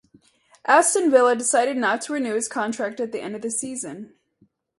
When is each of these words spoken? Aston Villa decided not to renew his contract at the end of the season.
Aston 0.65 1.11
Villa 1.11 1.35
decided 1.35 1.77
not 1.77 2.01
to 2.01 2.13
renew 2.13 2.33
his 2.33 2.47
contract 2.47 2.99
at 2.99 3.11
the 3.11 3.21
end 3.21 3.35
of 3.35 3.43
the 3.43 3.51
season. 3.51 4.15